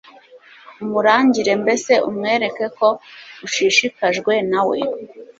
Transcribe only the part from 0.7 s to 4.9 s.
umurangire mbese umwereke ko ushishikajwe nawe